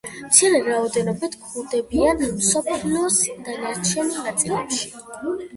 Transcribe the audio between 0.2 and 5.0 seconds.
მცირე რაოდენობით გვხვდებიან მსოფლიოს დანარჩენ ნაწილებში.